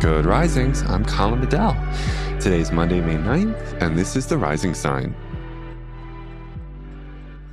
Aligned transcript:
Good 0.00 0.24
Risings. 0.24 0.80
I'm 0.84 1.04
Colin 1.04 1.40
Bedell. 1.40 1.76
Today's 2.40 2.72
Monday, 2.72 3.02
May 3.02 3.16
9th, 3.16 3.82
and 3.82 3.98
this 3.98 4.16
is 4.16 4.26
the 4.26 4.38
Rising 4.38 4.72
Sign. 4.72 5.14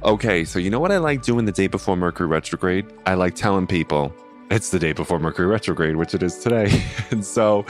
Okay, 0.01 0.45
so 0.45 0.57
you 0.57 0.69
know 0.69 0.79
what 0.79 0.93
I 0.93 0.97
like 0.97 1.23
doing 1.23 1.43
the 1.43 1.51
day 1.51 1.67
before 1.67 1.97
Mercury 1.97 2.29
retrograde? 2.29 2.85
I 3.05 3.15
like 3.15 3.35
telling 3.35 3.67
people 3.67 4.15
it's 4.49 4.69
the 4.69 4.79
day 4.79 4.93
before 4.93 5.19
Mercury 5.19 5.45
retrograde, 5.45 5.97
which 5.97 6.13
it 6.13 6.23
is 6.23 6.39
today. 6.39 6.85
and 7.11 7.25
so 7.25 7.65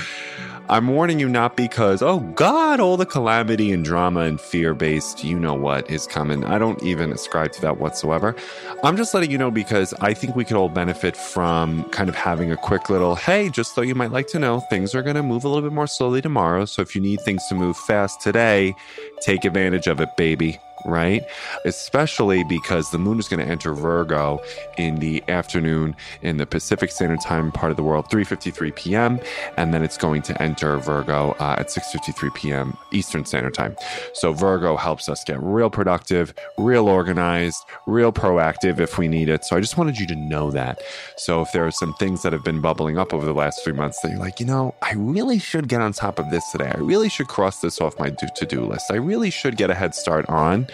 I'm 0.69 0.87
warning 0.89 1.17
you 1.17 1.29
not 1.29 1.55
because, 1.55 2.01
oh 2.01 2.19
God, 2.19 2.81
all 2.81 2.97
the 2.97 3.05
calamity 3.05 3.71
and 3.71 3.85
drama 3.85 4.21
and 4.21 4.39
fear 4.39 4.73
based, 4.73 5.23
you 5.23 5.39
know 5.39 5.53
what 5.53 5.89
is 5.89 6.05
coming. 6.05 6.43
I 6.43 6.57
don't 6.57 6.83
even 6.83 7.13
ascribe 7.13 7.53
to 7.53 7.61
that 7.61 7.77
whatsoever. 7.77 8.35
I'm 8.83 8.97
just 8.97 9.13
letting 9.13 9.31
you 9.31 9.37
know 9.37 9.49
because 9.49 9.93
I 10.01 10.13
think 10.13 10.35
we 10.35 10.43
could 10.43 10.57
all 10.57 10.67
benefit 10.67 11.15
from 11.15 11.85
kind 11.91 12.09
of 12.09 12.15
having 12.15 12.51
a 12.51 12.57
quick 12.57 12.89
little, 12.89 13.15
hey, 13.15 13.49
just 13.49 13.75
so 13.75 13.81
you 13.81 13.95
might 13.95 14.11
like 14.11 14.27
to 14.27 14.39
know, 14.39 14.59
things 14.69 14.93
are 14.93 15.01
going 15.01 15.15
to 15.15 15.23
move 15.23 15.45
a 15.45 15.47
little 15.47 15.63
bit 15.63 15.73
more 15.73 15.87
slowly 15.87 16.21
tomorrow. 16.21 16.65
So 16.65 16.81
if 16.81 16.95
you 16.95 17.01
need 17.01 17.21
things 17.21 17.47
to 17.47 17.55
move 17.55 17.77
fast 17.77 18.19
today, 18.19 18.75
take 19.21 19.45
advantage 19.45 19.87
of 19.87 20.01
it, 20.01 20.17
baby 20.17 20.59
right? 20.85 21.23
Especially 21.65 22.43
because 22.43 22.91
the 22.91 22.97
moon 22.97 23.19
is 23.19 23.27
going 23.27 23.45
to 23.45 23.51
enter 23.51 23.73
Virgo 23.73 24.41
in 24.77 24.99
the 24.99 25.23
afternoon 25.27 25.95
in 26.21 26.37
the 26.37 26.45
Pacific 26.45 26.91
Standard 26.91 27.21
Time 27.21 27.51
part 27.51 27.71
of 27.71 27.77
the 27.77 27.83
world, 27.83 28.09
3:53 28.09 28.75
p.m., 28.75 29.19
and 29.57 29.73
then 29.73 29.83
it's 29.83 29.97
going 29.97 30.21
to 30.23 30.41
enter 30.41 30.77
Virgo 30.77 31.31
uh, 31.39 31.55
at 31.59 31.67
6:53 31.67 32.33
p.m. 32.35 32.77
Eastern 32.91 33.25
Standard 33.25 33.53
Time. 33.53 33.75
So 34.13 34.33
Virgo 34.33 34.75
helps 34.75 35.09
us 35.09 35.23
get 35.23 35.41
real 35.41 35.69
productive, 35.69 36.33
real 36.57 36.87
organized, 36.87 37.63
real 37.85 38.11
proactive 38.11 38.79
if 38.79 38.97
we 38.97 39.07
need 39.07 39.29
it. 39.29 39.45
So 39.45 39.55
I 39.55 39.59
just 39.59 39.77
wanted 39.77 39.97
you 39.97 40.07
to 40.07 40.15
know 40.15 40.51
that. 40.51 40.81
So 41.17 41.41
if 41.41 41.51
there 41.51 41.65
are 41.65 41.71
some 41.71 41.93
things 41.95 42.23
that 42.23 42.33
have 42.33 42.43
been 42.43 42.61
bubbling 42.61 42.97
up 42.97 43.13
over 43.13 43.25
the 43.25 43.33
last 43.33 43.63
three 43.63 43.73
months 43.73 43.99
that 44.01 44.11
you're 44.11 44.19
like, 44.19 44.39
you 44.39 44.45
know, 44.45 44.75
I 44.81 44.93
really 44.93 45.39
should 45.39 45.67
get 45.67 45.81
on 45.81 45.93
top 45.93 46.19
of 46.19 46.29
this 46.29 46.49
today. 46.51 46.71
I 46.73 46.77
really 46.79 47.09
should 47.09 47.27
cross 47.27 47.59
this 47.59 47.81
off 47.81 47.97
my 47.99 48.09
to-do 48.09 48.65
list. 48.65 48.91
I 48.91 48.95
really 48.95 49.29
should 49.29 49.57
get 49.57 49.69
a 49.69 49.75
head 49.75 49.95
start 49.95 50.27
on 50.29 50.66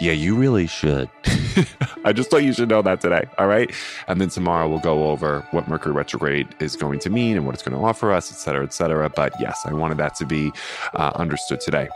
yeah, 0.00 0.12
you 0.12 0.36
really 0.36 0.66
should. 0.66 1.08
I 2.04 2.12
just 2.12 2.30
thought 2.30 2.44
you 2.44 2.52
should 2.52 2.68
know 2.68 2.82
that 2.82 3.00
today. 3.00 3.24
All 3.38 3.46
right. 3.46 3.72
And 4.08 4.20
then 4.20 4.28
tomorrow 4.28 4.68
we'll 4.68 4.78
go 4.78 5.10
over 5.10 5.46
what 5.50 5.68
Mercury 5.68 5.94
retrograde 5.94 6.48
is 6.60 6.76
going 6.76 6.98
to 7.00 7.10
mean 7.10 7.36
and 7.36 7.46
what 7.46 7.54
it's 7.54 7.62
going 7.62 7.76
to 7.76 7.84
offer 7.84 8.12
us, 8.12 8.30
et 8.30 8.36
cetera, 8.36 8.64
et 8.64 8.72
cetera. 8.72 9.08
But 9.08 9.32
yes, 9.40 9.62
I 9.64 9.72
wanted 9.72 9.98
that 9.98 10.14
to 10.16 10.26
be 10.26 10.52
uh, 10.94 11.12
understood 11.14 11.60
today 11.60 11.88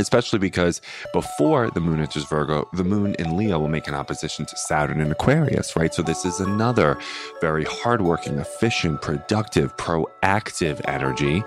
especially 0.00 0.38
because 0.38 0.80
before 1.12 1.70
the 1.70 1.80
moon 1.80 2.00
enters 2.00 2.24
Virgo, 2.24 2.68
the 2.72 2.84
moon 2.84 3.14
in 3.18 3.36
Leo 3.36 3.58
will 3.58 3.68
make 3.68 3.86
an 3.86 3.94
opposition 3.94 4.46
to 4.46 4.56
Saturn 4.56 5.00
in 5.00 5.10
Aquarius, 5.10 5.76
right? 5.76 5.92
So 5.94 6.02
this 6.02 6.24
is 6.24 6.40
another 6.40 6.98
very 7.40 7.64
hardworking, 7.64 8.38
efficient, 8.38 9.02
productive, 9.02 9.76
proactive 9.76 10.80
energy. 10.86 11.42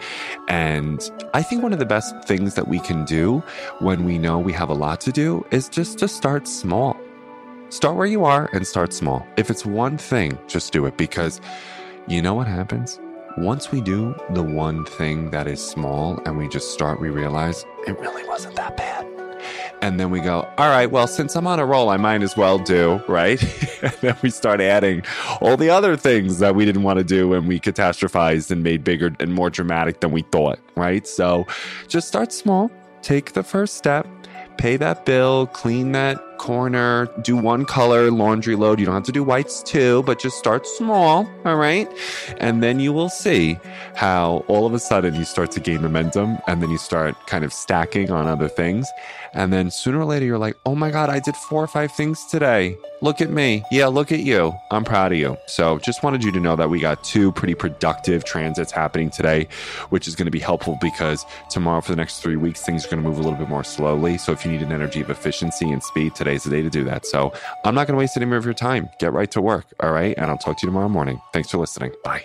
And 0.48 1.12
I 1.34 1.42
think 1.42 1.64
one 1.64 1.74
of 1.74 1.80
the 1.80 1.86
best 1.86 2.16
things 2.26 2.56
that 2.56 2.68
we 2.68 2.80
can 2.80 3.06
do 3.06 3.44
when 3.80 4.06
we 4.06 4.18
know 4.18 4.40
we 4.40 4.54
have 4.54 4.70
a 4.70 4.74
lot 4.74 5.02
to 5.02 5.12
do 5.12 5.46
is 5.52 5.70
just 5.70 6.00
to 6.00 6.08
start 6.08 6.48
small. 6.48 6.98
Start 7.70 7.96
where 7.96 8.06
you 8.06 8.24
are 8.24 8.50
and 8.54 8.68
start 8.68 8.94
small. 8.94 9.26
If 9.36 9.50
it's 9.50 9.66
one 9.66 9.98
thing, 9.98 10.38
just 10.48 10.72
do 10.72 10.86
it 10.86 10.96
because 10.96 11.42
you 12.08 12.22
know 12.22 12.36
what 12.36 12.48
happens? 12.48 13.00
Once 13.38 13.72
we 13.72 13.82
do 13.82 14.16
the 14.32 14.44
one 14.44 14.86
thing 14.86 15.32
that 15.32 15.48
is 15.48 15.64
small 15.64 16.22
and 16.26 16.38
we 16.38 16.48
just 16.48 16.72
start, 16.72 17.02
we 17.02 17.10
realize 17.10 17.66
it 17.88 17.98
really 18.00 18.24
wasn't 18.28 18.56
that 18.56 18.78
bad. 18.78 19.08
And 19.82 20.00
then 20.00 20.12
we 20.12 20.22
go, 20.22 20.48
all 20.58 20.70
right, 20.70 20.90
well, 20.90 21.08
since 21.08 21.36
I'm 21.36 21.48
on 21.48 21.60
a 21.60 21.66
roll, 21.66 21.90
I 21.90 21.98
might 21.98 22.22
as 22.22 22.38
well 22.38 22.58
do, 22.58 23.02
right? 23.08 23.42
and 23.82 23.92
then 24.02 24.16
we 24.22 24.30
start 24.30 24.62
adding 24.62 25.04
all 25.42 25.58
the 25.58 25.70
other 25.70 25.98
things 25.98 26.40
that 26.40 26.56
we 26.56 26.64
didn't 26.64 26.84
want 26.84 27.00
to 27.00 27.04
do 27.04 27.34
and 27.34 27.48
we 27.48 27.60
catastrophized 27.60 28.52
and 28.52 28.64
made 28.64 28.84
bigger 28.84 29.14
and 29.20 29.34
more 29.34 29.50
dramatic 29.50 30.00
than 30.00 30.12
we 30.12 30.22
thought, 30.22 30.60
right? 30.76 31.06
So 31.08 31.46
just 31.88 32.08
start 32.08 32.32
small, 32.32 32.72
take 33.02 33.34
the 33.34 33.44
first 33.44 33.76
step, 33.76 34.08
pay 34.58 34.78
that 34.78 35.06
bill, 35.06 35.48
clean 35.48 35.92
that 35.94 36.22
corner, 36.38 37.08
do 37.22 37.36
one 37.36 37.66
color 37.66 38.12
laundry 38.12 38.56
load. 38.56 38.80
You 38.80 38.86
don't 38.86 38.96
have 38.96 39.04
to 39.04 39.12
do 39.12 39.24
whites 39.24 39.64
too, 39.64 40.04
but 40.04 40.20
just 40.20 40.38
start 40.38 40.68
small. 40.68 41.30
All 41.46 41.56
right. 41.56 41.88
And 42.38 42.62
then 42.62 42.80
you 42.80 42.94
will 42.94 43.10
see 43.10 43.58
how 43.96 44.44
all 44.48 44.66
of 44.66 44.74
a 44.74 44.80
sudden 44.80 45.16
you 45.16 45.24
start 45.24 45.52
to 45.52 45.60
gain 45.60 45.82
momentum 45.82 46.38
and 46.48 46.62
then 46.62 46.70
you 46.70 46.78
start 46.78 47.16
kind 47.28 47.44
of 47.44 47.54
stacking 47.54 48.12
on 48.12 48.28
other 48.28 48.48
things. 48.48 48.88
And 49.34 49.52
then 49.52 49.72
sooner 49.72 50.00
or 50.00 50.06
later, 50.06 50.26
you're 50.26 50.38
like, 50.38 50.56
oh 50.66 50.76
my 50.76 50.92
God, 50.92 51.10
I 51.10 51.20
did 51.20 51.36
four 51.36 51.64
or 51.64 51.68
five 51.68 51.92
things 51.92 52.26
today. 52.26 52.78
Look 53.02 53.20
at 53.20 53.32
me. 53.32 53.64
Yeah, 53.72 53.88
look 53.88 54.12
at 54.12 54.20
you. 54.20 54.54
I'm 54.72 54.84
proud 54.84 55.12
of 55.12 55.18
you. 55.18 55.38
So 55.48 55.80
just 55.80 56.04
wanted 56.04 56.24
you 56.24 56.32
to 56.32 56.40
know 56.40 56.56
that 56.56 56.70
we 56.70 56.80
got 56.80 57.04
two 57.04 57.32
pretty 57.32 57.56
productive 57.56 58.24
transits 58.24 58.72
happening 58.72 59.10
today, 59.10 59.48
which 59.90 60.08
is 60.08 60.16
going 60.16 60.28
to 60.28 60.32
be 60.32 60.40
helpful 60.40 60.78
because 60.80 61.26
tomorrow 61.50 61.82
for 61.82 61.92
the 61.92 61.96
next 61.96 62.20
three 62.20 62.36
weeks, 62.36 62.62
things 62.62 62.86
are 62.86 62.90
going 62.90 63.02
to 63.02 63.10
move 63.10 63.18
a 63.18 63.22
little 63.22 63.38
bit 63.38 63.50
more 63.50 63.64
slowly. 63.64 64.18
So 64.18 64.32
if 64.32 64.46
you 64.46 64.52
need 64.52 64.62
an 64.62 64.72
energy 64.72 65.02
of 65.02 65.10
efficiency 65.10 65.70
and 65.70 65.84
speed, 65.84 66.16
today's 66.24 66.44
the 66.44 66.50
day 66.50 66.62
to 66.62 66.70
do 66.70 66.84
that. 66.86 67.06
So 67.06 67.34
I'm 67.66 67.76
not 67.76 67.88
going 67.88 67.96
to 67.96 68.00
waste 68.00 68.18
any 68.18 68.26
more 68.26 68.38
of 68.38 68.46
your 68.46 68.54
time. 68.54 68.90
Get 69.00 69.14
right 69.14 69.30
to 69.32 69.42
work. 69.42 69.66
All 69.80 69.92
right. 69.92 70.16
And 70.18 70.28
I'll 70.28 70.38
talk 70.38 70.58
to 70.60 70.66
you 70.66 70.70
tomorrow 70.70 70.90
morning. 70.90 71.22
Thanks 71.34 71.50
for 71.50 71.58
listening. 71.58 71.92
Bye. 72.04 72.24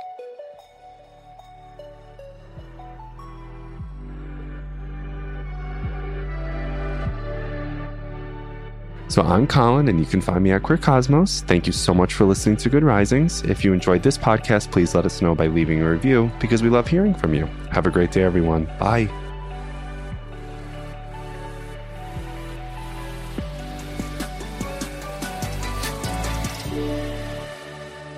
So 9.11 9.23
I'm 9.23 9.47
Colin, 9.47 9.89
and 9.89 9.99
you 9.99 10.05
can 10.05 10.21
find 10.21 10.45
me 10.45 10.53
at 10.53 10.63
Queer 10.63 10.77
Cosmos. 10.77 11.41
Thank 11.41 11.67
you 11.67 11.73
so 11.73 11.95
much 11.95 12.13
for 12.13 12.27
listening 12.27 12.59
to 12.59 12.69
Good 12.69 12.85
Risings. 12.85 13.43
If 13.43 13.65
you 13.65 13.73
enjoyed 13.73 14.03
this 14.03 14.19
podcast, 14.19 14.71
please 14.71 14.95
let 14.95 15.07
us 15.07 15.23
know 15.23 15.35
by 15.35 15.47
leaving 15.47 15.81
a 15.81 15.91
review 15.91 16.31
because 16.39 16.63
we 16.63 16.69
love 16.69 16.87
hearing 16.87 17.15
from 17.15 17.33
you. 17.33 17.47
Have 17.73 17.87
a 17.87 17.91
great 17.91 18.13
day, 18.13 18.23
everyone. 18.23 18.67
Bye. 18.79 19.09